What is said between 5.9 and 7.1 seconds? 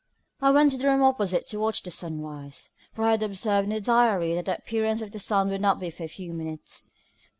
for a few minutes.